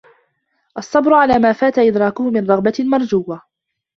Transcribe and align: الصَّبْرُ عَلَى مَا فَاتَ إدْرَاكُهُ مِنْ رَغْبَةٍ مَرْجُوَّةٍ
الصَّبْرُ 0.77 1.13
عَلَى 1.13 1.39
مَا 1.39 1.53
فَاتَ 1.53 1.79
إدْرَاكُهُ 1.79 2.29
مِنْ 2.31 2.49
رَغْبَةٍ 2.51 2.73
مَرْجُوَّةٍ 2.79 3.41